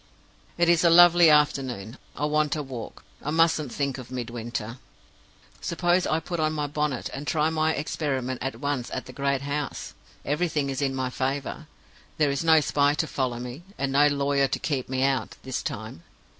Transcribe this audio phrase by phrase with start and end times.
[0.57, 4.79] "It is a lovely afternoon I want a walk I mustn't think of Midwinter.
[5.61, 9.43] Suppose I put on my bonnet, and try my experiment at once at the great
[9.43, 9.93] house?
[10.25, 11.67] Everything is in my favor.
[12.17, 15.61] There is no spy to follow me, and no lawyer to keep me out, this
[15.61, 16.01] time.